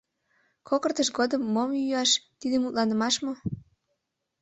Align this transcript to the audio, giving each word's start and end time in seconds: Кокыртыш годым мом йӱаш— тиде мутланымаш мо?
Кокыртыш 0.67 1.07
годым 1.17 1.41
мом 1.53 1.69
йӱаш— 1.79 2.11
тиде 2.39 2.57
мутланымаш 2.59 3.15
мо? 3.25 3.33